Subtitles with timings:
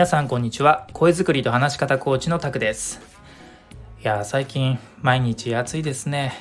[0.00, 0.86] 皆さんこんにちは。
[0.94, 3.02] 声作りと話し方コーチのタクです。
[4.02, 6.32] いや最近毎日暑いですね。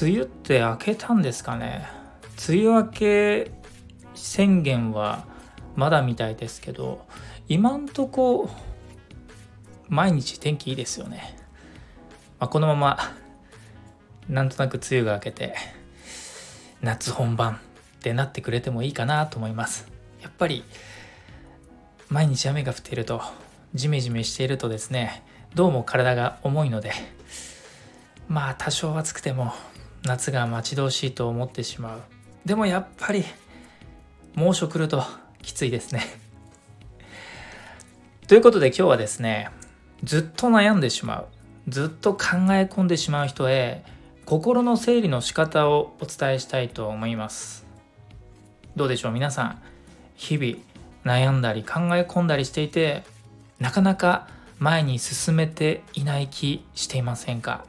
[0.00, 1.86] 梅雨って明けたんですかね。
[2.48, 3.50] 梅雨明け
[4.14, 5.26] 宣言は
[5.74, 7.04] まだみたいですけど
[7.48, 8.48] 今んとこ
[9.90, 11.36] 毎日天気いいですよね、
[12.40, 12.98] まあ、このまま
[14.30, 15.54] なんとなく梅雨が明けて
[16.80, 17.58] 夏本番っ
[18.00, 19.86] てなってくれてもいいかなと思います。
[20.22, 20.64] やっぱり
[22.08, 23.20] 毎日雨が降っていると
[23.74, 25.24] ジメジメしているとですね
[25.54, 26.92] どうも体が重いので
[28.28, 29.52] まあ多少暑くても
[30.04, 32.00] 夏が待ち遠しいと思ってしまう。
[32.44, 33.24] でもやっぱり
[34.34, 35.02] 猛暑来ると
[35.42, 36.02] きついですね。
[38.28, 39.50] ということで今日はですね
[40.04, 41.26] ずっと悩んでしまう。
[41.68, 42.18] ずっと考
[42.50, 43.84] え込んでしまう人へ
[44.24, 47.66] 心の整理の仕方をお伝えしたいと思います。
[48.76, 49.62] どうでしょう皆さん。
[50.14, 50.56] 日々
[51.06, 53.04] 悩んだり考え込んだりしていて
[53.60, 57.64] なかなか前に進めていない気していませんか？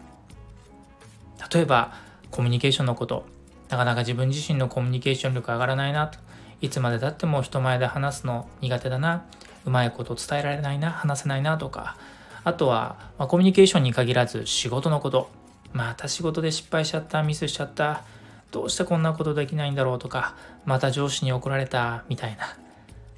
[1.54, 1.94] 例えば
[2.32, 3.26] コミュニケーションのこと。
[3.70, 6.08] なかなか自分自身のコミュニケーション力上がらないな。
[6.08, 6.18] と
[6.62, 9.26] いつまでたっても人前で話すの苦手だな。
[9.66, 10.90] うまいこと伝えられないな。
[10.90, 11.58] 話せないな。
[11.58, 11.98] とか。
[12.46, 15.30] あとは、まあ、コミュニケーションに限らず仕事のこと。
[15.74, 17.22] また仕事で失敗しちゃった。
[17.24, 18.04] ミスしちゃった。
[18.52, 20.00] どうしてこんなことできないんだろう。
[20.00, 20.36] とか。
[20.66, 22.06] また上司に怒られた。
[22.08, 22.56] みたいな。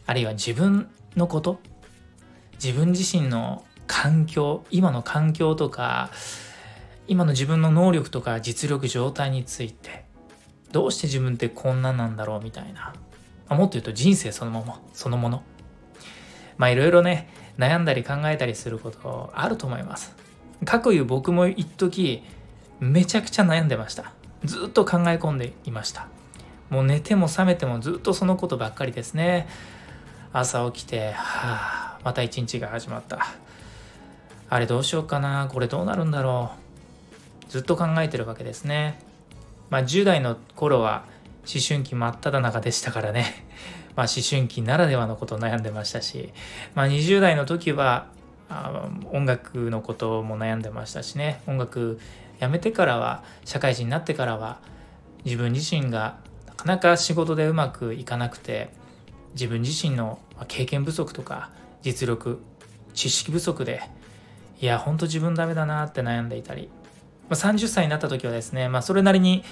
[0.09, 1.59] あるいは自分のこと？
[2.53, 6.09] 自分自身の環境今の環境とか
[7.07, 10.05] 今の自分の能力とか実力状態について。
[10.71, 12.93] どうして自分ってこんななんだろうみたいな、
[13.47, 14.79] ま、もっと言うと人生そのもの。
[14.93, 15.43] そのもの。
[16.57, 20.15] まあいろいろね悩んだり考えたりすることあると思います。
[20.65, 22.23] かくいう僕も一時
[22.79, 24.13] めちゃくちゃ悩んでました。
[24.43, 26.07] ずっと考え込んでいました。
[26.71, 29.47] もう寝ても覚めてもずっとそのことばっかりですね。
[30.31, 33.25] 朝起きて、はあ、また一日が始まった。
[34.49, 36.51] あれどうしようかな、これどうなるんだろ
[37.47, 37.51] う。
[37.51, 38.99] ずっと考えてるわけですね。
[39.69, 41.05] まあ10代の頃は
[41.51, 43.45] 思春期真っ只中でしたからね。
[43.95, 46.31] まあ思春期ならではのことを悩んでましたし、
[46.75, 48.07] まあ20代の時は
[48.49, 51.41] あ音楽のことも悩んでましたしね。
[51.47, 51.99] 音楽
[52.39, 54.59] やめてからは、社会人になってからは、
[55.25, 58.69] 自分自身がなかなか仕事でうまくいかなくて、
[59.39, 60.19] 自分自身の
[60.49, 61.49] 経験不足とか
[61.81, 62.41] 実力
[62.93, 63.81] 知識不足で
[64.59, 66.69] いやほんと自分ダメだなって悩んでいたり。
[67.29, 69.43] 30歳になった時はですね、まあ、それなりに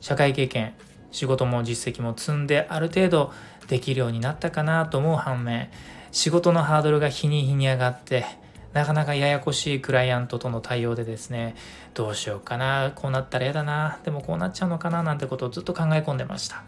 [0.00, 0.74] 社会経験
[1.10, 3.32] 仕事も実績も積んである程度
[3.68, 5.70] できるようになったかなと思う反面
[6.12, 8.26] 仕事のハードルが日に日に上がって
[8.74, 11.56] なかなかややこしいクライアントとの対応でですね
[11.94, 16.62] どうしようかなこうなったら嫌だなでもこうなっちゃうのかななんてことをずっと考え込んでました。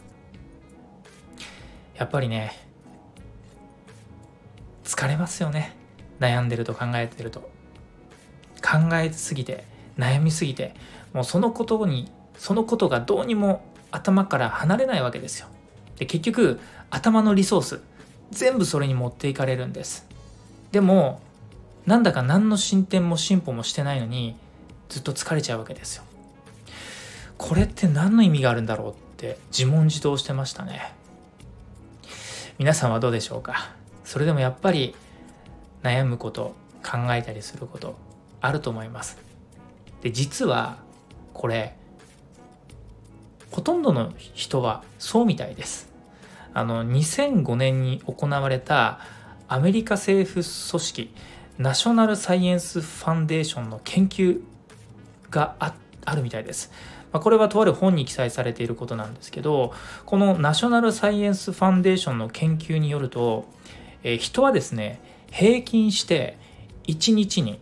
[1.95, 2.53] やっぱりね
[4.85, 5.77] 疲れますよね。
[6.21, 7.51] 悩んでると考えてると。
[8.63, 9.65] 考えすぎて
[9.99, 10.75] 悩みすぎて
[11.13, 15.49] もうそのことにそのことがどうにも頭から離れないわけですよ。
[15.97, 16.61] で結局
[16.91, 17.81] 頭のリソース
[18.31, 20.07] 全部それに持っていかれるんです。
[20.71, 21.21] でも
[21.87, 24.37] なんだか何の進展も進歩もしてないのに
[24.89, 26.05] ずっと疲れちゃうわけですよ。
[27.37, 30.95] これって何の意味があるんだろうって自問自答してましたね。
[32.59, 33.75] 皆さんはどうでしょうか？
[34.05, 34.95] それでもやっぱり
[35.83, 37.97] 悩むこと考えたりすること
[38.41, 39.19] あると思います。
[40.03, 40.79] で実は
[41.33, 41.75] これ
[43.51, 45.89] ほとんどの人はそうみたいです。
[46.55, 49.01] あの2005年に行われた
[49.49, 50.45] アメリカ政府組
[50.81, 51.15] 織
[51.59, 54.41] ナショナルサイエンスファンデーションの研究
[55.31, 55.75] があ
[56.15, 56.71] るみたいです。
[57.13, 59.73] まあ、これはとある本に記載されていることなんですけど
[60.07, 63.47] このナショナルサイエンスファンデーションの研究によると、
[64.03, 65.01] えー、人はですね
[65.31, 66.39] 平均して
[66.89, 67.61] 1日に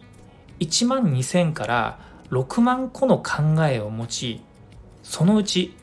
[0.61, 1.99] 1万2000から
[2.31, 4.41] 6万個の考えを持ち
[5.03, 5.75] そのうち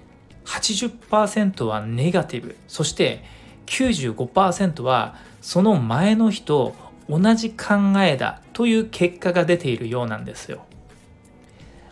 [0.45, 3.23] 80%はネガティブそして
[3.65, 6.73] 95%はその前の日と
[7.09, 10.65] 同じ考えだという結果が出ているようなんですよ。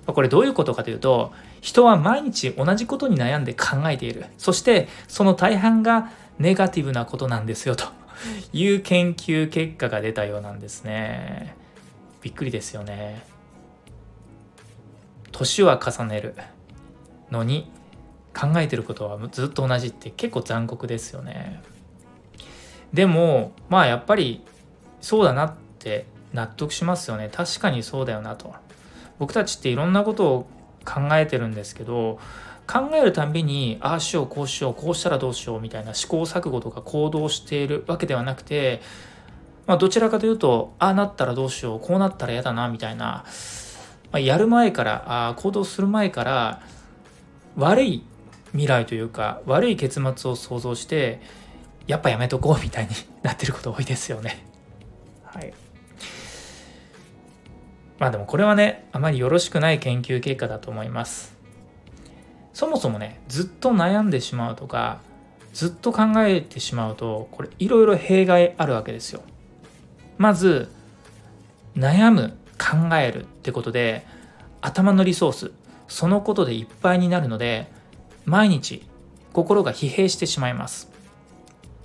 [0.05, 1.33] これどういうことかというと
[1.65, 4.27] 人は毎日同じことに悩んで考えている。
[4.37, 7.85] そしてその大半がネガティブなことなんですよと
[8.53, 11.55] いう研究結果が出たようなんですね。
[12.21, 13.25] びっくりですよね。
[15.31, 16.35] 年は重ねる
[17.31, 17.71] のに
[18.39, 21.63] 考えてることはずっと同じって結構残酷ですよね。
[22.93, 24.43] でもまあやっぱり
[25.01, 27.27] そうだなって納得しますよね。
[27.33, 28.53] 確かにそうだよなと。
[29.17, 30.54] 僕たちっていろんなことを
[30.85, 32.19] 考えてるんですけど
[32.67, 38.81] 考えるたんびにああしようこうしようこうしたらどうしようみたいな試行錯誤とか行動しているわけではなくて、
[39.67, 43.25] まあ、どちらかというとああなったらどうしようこうなったら嫌だなみたいな、ま
[44.13, 46.61] あ、やる前からあ行動する前から
[47.55, 48.03] 悪い
[48.51, 51.21] 未来というか悪い結末を想像して
[51.87, 52.91] やっぱやめとこうみたいに
[53.21, 54.45] なってること多いですよね。
[55.23, 55.53] はい。
[57.99, 61.35] まあでもこれはねあまりよろしくない研究結果だと思います。
[62.53, 64.99] そもそもねずっと悩んでしまうとか
[65.53, 69.21] ずっと考えてしまうとこれいろいろ弊害あるわけですよ。
[70.17, 70.69] まず
[71.75, 74.05] 悩む考えるってことで
[74.61, 75.51] 頭のリソース
[75.87, 77.67] そのことでいっぱいになるので
[78.25, 78.87] 毎日
[79.33, 80.89] 心が疲弊してしまいます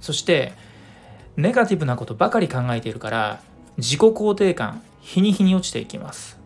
[0.01, 0.53] そして
[1.37, 3.43] ネガティブなことばかり考えているから
[3.77, 6.39] 自己肯定感日に日に落ちていきます。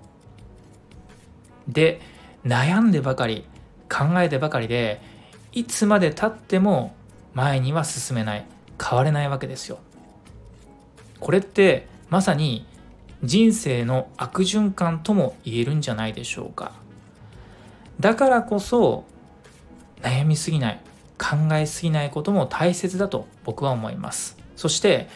[1.68, 2.00] で
[2.44, 3.44] 悩んでばかり
[3.88, 5.00] 考えてばかりで
[5.52, 6.94] いつまでたっても
[7.32, 8.46] 前には進めない
[8.82, 9.78] 変われないわけですよ。
[11.20, 12.66] これってまさに
[13.22, 16.72] 人生の悪循環とも言えるんじゃないでしょうか。
[17.98, 19.04] だからこそ
[20.02, 20.80] 悩みすぎない
[21.18, 24.36] 考えすぎないことも大切だと僕は思います。
[24.56, 25.08] そして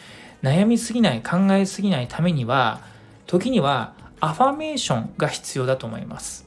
[0.42, 2.80] 悩みすぎない考えすぎないためには
[3.28, 6.46] 時にはアファメーションが必要だと思います。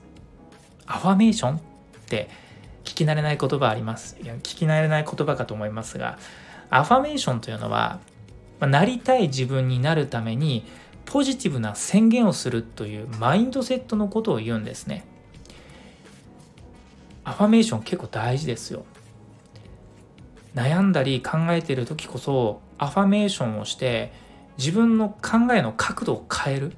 [0.87, 1.59] アファメーションっ
[2.07, 2.29] て
[2.83, 4.17] 聞き慣れない言葉あります。
[4.21, 6.17] いや聞き慣れない言葉かと思いますが
[6.69, 7.99] アファメーションというのは
[8.59, 10.65] なりたい自分になるために
[11.05, 15.05] ポジティブな宣言をするというマインドセットのことを言うんですね。
[17.23, 18.83] アファメーション結構大事ですよ。
[20.55, 24.11] 悩んだり考えている時こそアファメーションをして
[24.61, 26.73] 自分の考えの角度を変える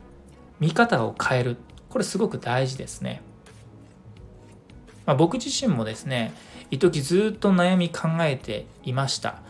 [0.62, 1.58] 見方を変える
[1.90, 3.22] これすごく大事ですね、
[5.06, 6.34] まあ、僕自身もですね
[6.72, 9.42] 一時ずっと悩み考えていました。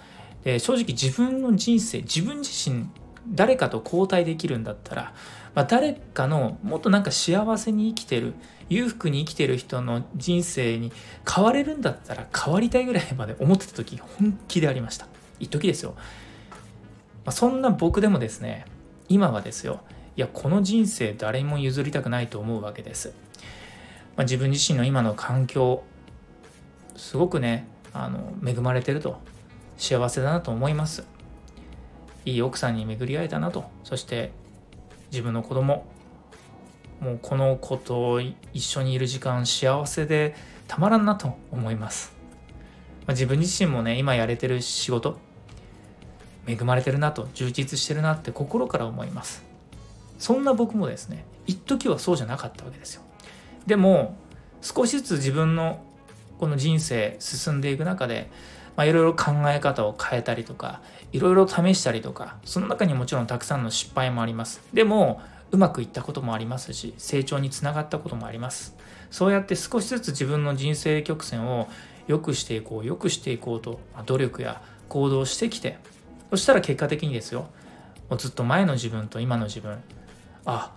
[0.44, 2.88] で正直自分の人生自分自身
[3.30, 5.14] 誰かと交代できるんだったら、
[5.54, 8.34] まあ、誰かのもっとなんか幸せに生きてる
[8.68, 10.92] 裕福に生きてる人の人生に
[11.32, 15.08] 変われるんだったら変わりたいぐらいまで思ってた時本気でありました。
[15.40, 15.96] 一時ですよ、
[17.26, 18.66] あ、そんな僕でもですね
[19.10, 19.82] 今はですよ
[20.16, 23.14] いやこの人生誰も譲りたくないと思うわけです、
[24.16, 25.84] まあ、自分自身の今の環境
[26.96, 29.18] すごくねあの恵まれてると
[29.78, 31.04] 幸せだなと思います。
[32.26, 34.32] いい奥さんに巡り会えたなとそして
[35.12, 35.86] 自分の子供
[37.00, 40.36] もうこの子と一緒にいる時間幸せで
[40.68, 42.14] たまらんなと思います、
[43.06, 45.18] まあ、自分自身もね今やれてる仕事
[46.48, 49.44] 恵まれてるなと充実してるなって心から思います。
[50.20, 53.02] そんな僕もですね一時はそうじゃなかったわけですよ。
[53.66, 54.18] でも
[54.62, 55.84] 少しずつ自分の
[56.40, 58.30] この人生進んでいく中で、
[58.78, 60.82] いろいろ考え方を変えたりとか
[61.12, 64.62] いろいろ試したりとかその中にもちろんたくさんの失敗もあります。
[64.74, 68.76] でもうまくいったこともありますし成長につながったこともあります。
[69.12, 71.70] そうやって少しずつ自分の人生曲線を
[72.08, 75.78] 良くしていこう良くしていこうと努力や行動してきて
[76.34, 77.42] そしたら結果的にですよ
[78.10, 79.78] もうずっと前の自分と今の自分
[80.46, 80.74] あ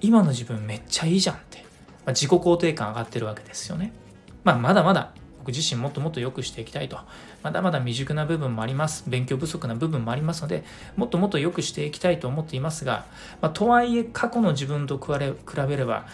[0.00, 1.64] 今の自分めっちゃいいじゃんって、ま
[2.06, 3.92] あ、自己肯定感上がってるわけですよね
[4.42, 5.12] まあまだまだ
[5.46, 6.98] 僕自身もっともっと良くしていきたいと。
[7.44, 9.04] まだまだ未熟な部分もあります。
[9.06, 10.64] 勉強不足な部分もありますので、
[10.96, 13.06] もっともっと良くしていきたいと思っていますが、
[13.40, 15.12] まあ、とはいえ過去の自分と比
[15.68, 16.06] べれば、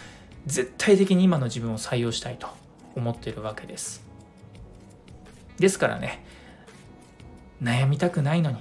[0.45, 2.47] 絶対的に今の自分を採用したいと
[2.95, 4.05] 思っているわけです。
[5.59, 6.23] ですからね、
[7.63, 8.59] 悩みたくないのに、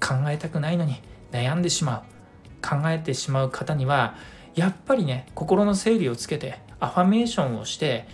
[0.00, 1.00] 考えたくないのに、
[1.32, 4.14] 悩んでしまう、考えてしまう方には、
[4.54, 8.06] やっぱりね、心の整理をつけて、アファメーションをして、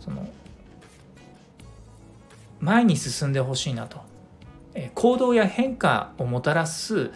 [0.00, 0.28] その
[2.60, 4.00] 前に進んでほしいなと。
[4.94, 7.10] 行動や変化をもたらす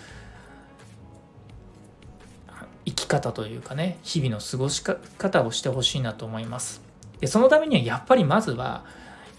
[2.87, 6.80] 生き方というかね日々の過ごし方をしてほしいなと思います。
[7.20, 8.85] でそのためにはやっぱりまずは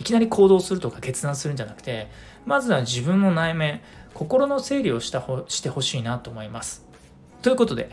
[0.02, 2.10] いきなり行動するとか決断するんじゃなくて
[2.44, 3.82] まずは自分の内面
[4.16, 6.84] 心の整理をしたほしてほしいなと思います。
[7.44, 7.92] ということで、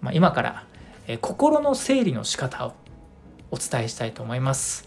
[0.00, 0.64] まあ、今から
[1.08, 2.74] え心の整理の仕方を
[3.50, 4.86] お伝えしたいと思います。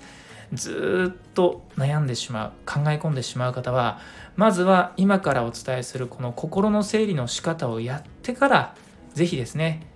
[0.54, 4.00] ずっと悩んでしまう考え込んでしまう方は
[4.38, 8.76] まずは今からお伝えするこの心の整理の仕方をやってから
[9.14, 9.88] 是非ですね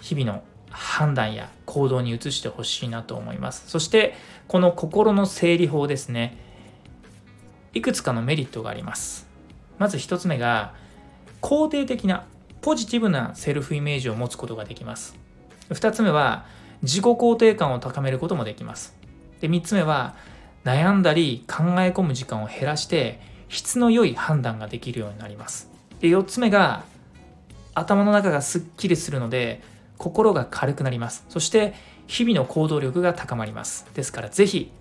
[0.00, 3.68] 日々の判断や行動に移してほしいなと思います。
[3.68, 4.14] そして
[4.48, 6.38] この心の整理法ですね。
[7.74, 9.28] いくつかのメリットがあります。
[9.78, 10.74] まず1つ目が
[11.40, 12.24] 肯定的な
[12.60, 15.16] ポジティブなセルフイメージを持つことができます。
[15.70, 16.46] 2つ目は
[16.82, 18.96] 自己肯定感を高めることもできます。
[19.40, 20.14] で3つ目は
[20.64, 25.70] 悩んだり考え込む時間を減らして質の良い判断ができるようになります。
[26.00, 26.84] で4つ目が
[27.74, 29.62] 頭の中がすっきりするので
[30.00, 31.26] 心が軽くなります。
[31.28, 31.74] そして
[32.06, 33.86] 日々の行動力が高まります。
[33.94, 34.72] ですから是非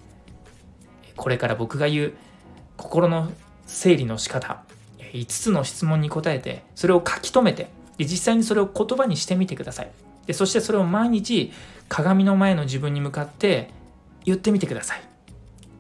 [1.17, 2.13] これから僕が言う
[2.77, 3.29] 心の
[3.67, 4.63] 整理の仕方
[4.97, 9.91] 5つの質問に答えてそれを書き留めてで実際にそれを言葉にしてみてください。
[10.25, 11.51] でそしてそれを毎日
[11.89, 13.71] 鏡の前の自分に向かって
[14.23, 15.01] 言ってみてください。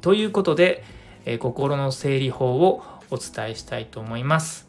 [0.01, 0.83] ということで、
[1.25, 4.67] え心の整理法をお伝えしたいと思います。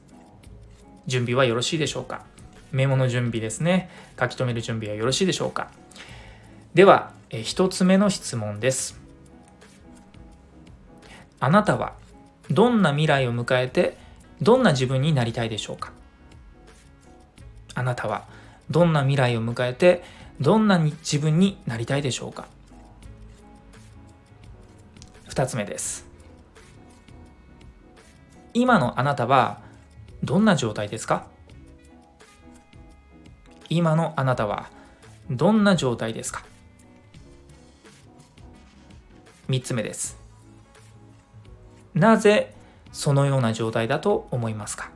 [1.08, 2.24] 準備はよろしいでしょうか？
[2.72, 3.90] メモの準備ですね。
[4.18, 5.70] 書き留める準備はよろしいでしょうか。
[6.74, 9.00] では、え1つ目の質問です。
[11.40, 11.94] あなたは
[12.50, 13.96] どんな未来を迎えて
[14.42, 15.92] どんな自分になりたいでしょうか？
[17.74, 18.26] あなたは
[18.68, 20.02] どんな未来を迎えて
[20.40, 22.46] どんなに自分になりたいでしょうか
[25.28, 26.06] ？2つ目です。
[28.52, 29.60] 今のあなたは
[30.24, 31.26] どんな状態ですか？
[33.70, 34.68] 今のあなたは
[35.30, 36.44] どんな状態ですか
[39.48, 40.18] ？3つ目です。
[41.94, 42.52] なぜ
[42.92, 44.90] そのような状態だと思いますか？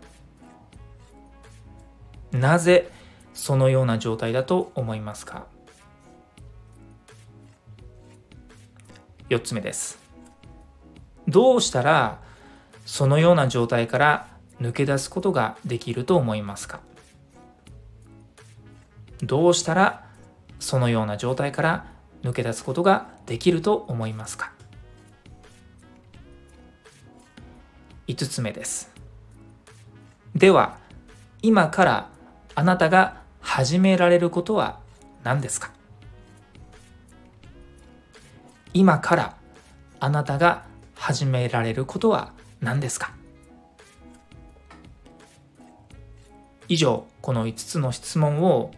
[2.32, 2.90] なぜ
[3.32, 5.46] そのような状態だと思いますか
[9.28, 10.00] ？4つ目です。
[11.28, 12.20] どうしたら
[12.84, 14.28] そのような状態から
[14.60, 16.80] 抜け出すことができると思いますか？
[19.22, 20.04] どうしたら
[20.58, 21.86] そのような状態から
[22.22, 24.52] 抜け出すことができると思いますか
[28.06, 28.90] ？5つ目です。
[30.34, 30.78] では
[31.42, 32.10] 今から
[32.54, 34.80] あなたが始められることは
[35.22, 35.70] 何ですか？
[38.72, 39.36] 今から
[40.00, 43.12] あなたが始められることは何ですか？
[46.68, 48.70] 以上この5つの質問を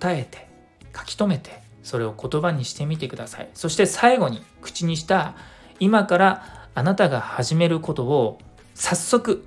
[0.00, 0.48] 答えて
[0.96, 5.34] 書き留めてそれを言葉にしてみてくださいそして最後に口にした
[5.78, 8.38] 今からあなたが始めることを
[8.74, 9.44] 早速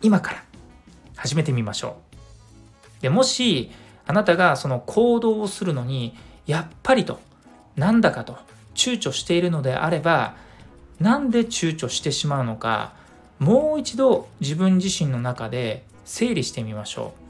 [0.00, 0.44] 今から
[1.16, 1.96] 始めてみましょ
[2.98, 3.02] う。
[3.02, 3.70] でもし
[4.06, 6.16] あなたがその行動をするのに
[6.46, 7.20] やっぱりと
[7.76, 8.36] なんだかと
[8.74, 10.34] 躊躇しているのであれば
[10.98, 12.94] なんで躊躇してしまうのか
[13.38, 17.21] もう一度自分自身の中で整理してみましょう。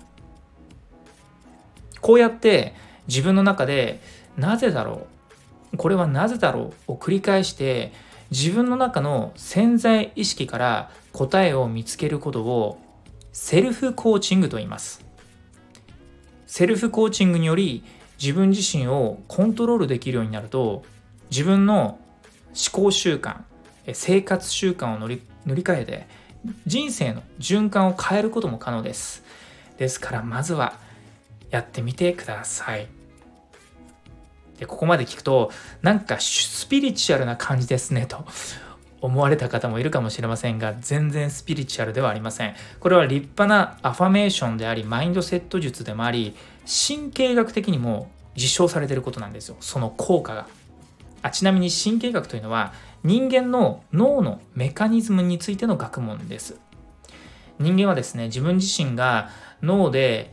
[2.02, 2.74] こうやって
[3.08, 4.00] 自分の中で
[4.36, 5.06] なぜだろ
[5.72, 7.92] うこれはなぜだろうを繰り返して
[8.30, 12.78] 自分の中の潜在意識から答えを見つけることを
[13.32, 15.04] セルフコーチングと言います。
[16.46, 17.82] セルフコーチングにより
[18.20, 20.84] 自分自身をコントロールできるようになると
[21.30, 21.98] 自分の
[22.48, 23.38] 思考習慣
[23.94, 26.06] 生活習慣を乗り乗り換えて
[26.66, 29.24] 人生の循環を変えることも可能です
[29.78, 30.74] ですからまずは
[31.52, 32.88] やってみてください。
[34.58, 35.50] でここまで聞くと
[35.82, 38.24] なんかスピリチュアルな感じですねと
[39.00, 42.54] 思われた方もいるかもしれませんが全然スピリチュアルではありません。
[42.80, 49.56] これは立派なアファメーションでありマインドセット術でもあり神経学的にも実証されてることなんですよ。
[49.60, 50.46] その効果が。
[51.22, 52.72] あちなみに神経学というのは
[53.04, 56.58] 人間の脳のメカニズムについての学問です。
[57.58, 59.30] 人間はですね自分自身が
[59.62, 60.32] 脳で、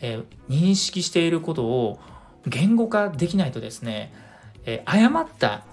[0.00, 2.00] えー、認識していることを
[2.46, 4.12] 言語化できないとですね、
[4.64, 5.64] えー、誤った、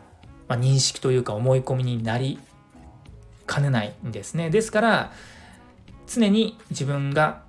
[0.48, 2.40] まあ、認識というか思い込みになり
[3.46, 4.50] かねないんですね。
[4.50, 5.12] ですから
[6.08, 7.42] 常に自分が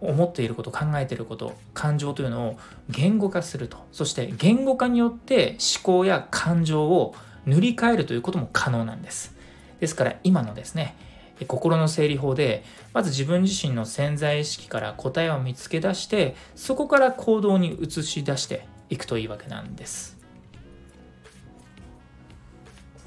[0.00, 2.58] 思っていること考えていること感情というのを
[2.90, 3.78] 言語化すると。
[3.92, 7.14] そして言語化によって思考や感情を
[7.46, 9.34] 塗り替えるということも可能なんです。
[9.80, 10.96] ですから今のですね
[11.44, 20.18] 心の整理法でまず自分自身の潜在意識から答えを見つけ出してそこから行動に移し出していくといいわけなんです、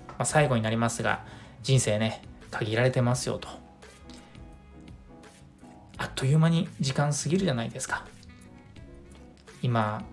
[0.09, 1.23] まあ、最後になりますが
[1.63, 3.49] 人生ね限られてますよと。
[5.97, 8.05] あっという間に時間過ぎるじゃないですか。
[9.61, 10.03] 今、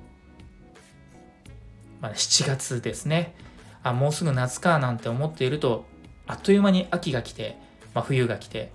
[2.01, 3.35] まあ、7月ですね。
[3.83, 5.85] あもうすぐ夏かなんて思っていると
[6.27, 7.59] あっという間に秋が来て
[7.95, 8.71] まあ、冬が来て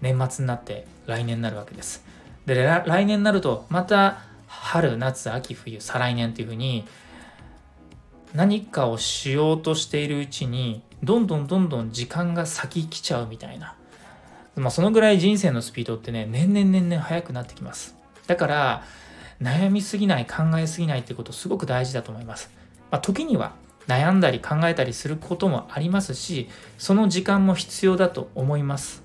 [0.00, 2.04] 年末になって来年になるわけです。
[2.46, 6.84] で来年になるとまた春夏秋冬再来年っていうふうに
[8.34, 13.76] 何かをしようとしているうちにどんどんどんどん時間が先来ちゃうみたいな、
[14.56, 17.94] まあ、そのぐらい人生のスピードってね年々年々速くなってきます。
[18.26, 18.84] だから
[19.40, 22.50] 悩みすぎない考えすぎないってことすごく大事だと思います、
[22.90, 23.54] まあ、時には
[23.86, 26.48] 悩んだり考えたりすることもありますし
[26.78, 29.02] その時間も必要だと思います。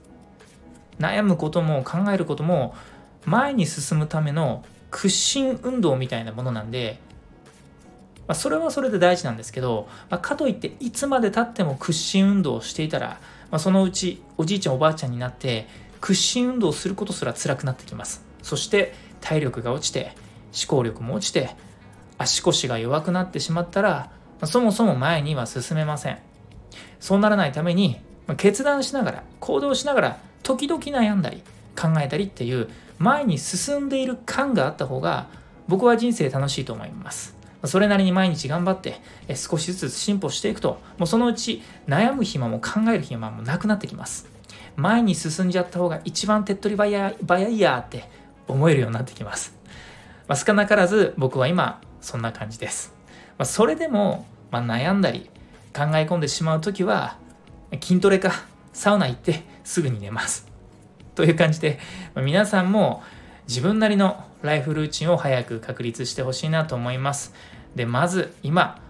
[1.00, 2.75] 悩むことも考えることも
[3.25, 7.00] 前に進むための屈伸運動みたいなものなんで、
[8.27, 13.19] まあ、それはそれで大事なんですけど、まあ、かといっていつまでたっても屈伸運動をしていたら、
[13.51, 15.67] まあ、そのうちおじいちゃんおばあちゃんになって
[16.01, 18.25] 屈伸運動をすることすら辛くなってきます。
[18.41, 20.13] そして体力が落ちて
[20.53, 21.55] 思考力も落ちて
[22.17, 24.10] 足腰が弱くなってしまったら
[24.44, 26.20] そもそも前には進めません。
[27.00, 27.98] そうならないために
[28.38, 31.41] 決断しながら行動しながら時々悩んだり
[31.79, 35.27] 考えたりっていう前に進んでいる感があった方が
[35.67, 37.36] 僕は人生楽しいと思います。
[37.63, 39.01] それなりに毎日頑張って
[39.36, 44.27] 少しずつ進歩していくともうそのうち悩む暇も考える暇もなくなってきます。
[44.75, 48.08] 前に進んじゃった方が一番手っ取り早いやって
[48.48, 49.58] 思えるようになってきます、
[50.27, 52.97] まあ、少なからず僕は今そんな感じです。
[53.38, 55.29] まあ、それでも、まあ、悩んだり
[55.75, 57.17] 考え込んでしまう時は
[57.82, 58.32] 筋トレか
[58.74, 60.48] サウナ行ってすぐに寝ます
[61.15, 61.79] という感じで、
[62.15, 63.03] まあ、皆さんも
[63.48, 67.34] 自分なりのライフルーチンを早く確立してほしいなと思います
[67.75, 68.82] でまず今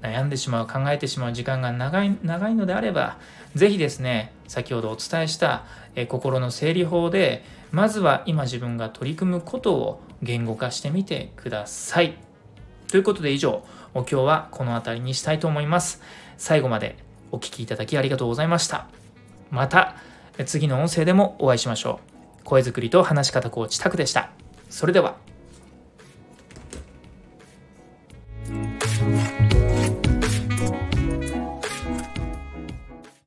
[0.00, 3.18] 悩んでしまう考えてしまう時間が長い長いのであれば
[3.54, 5.64] 是非ですね先ほどお伝えした
[5.94, 12.27] え心の整理法でまずは今自分が取り組むことを言語化してみてください。
[12.90, 13.62] ということで以上、
[13.94, 16.00] 今日はこの辺りにしたいと思います。
[16.38, 16.96] 最後まで
[17.30, 18.86] お聴きいただきありがとうございました。
[19.50, 19.96] また
[20.46, 22.00] 次の音声でもお会いしましょ
[22.40, 22.44] う。
[22.44, 24.30] 声作りと話し方コーチタクでした。
[24.70, 25.16] それでは。